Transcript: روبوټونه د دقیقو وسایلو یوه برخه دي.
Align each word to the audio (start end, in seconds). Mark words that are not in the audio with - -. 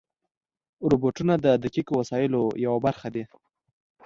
روبوټونه 0.89 1.33
د 1.45 1.45
دقیقو 1.63 1.93
وسایلو 2.01 2.41
یوه 2.65 2.79
برخه 2.85 3.07
دي. 3.15 3.23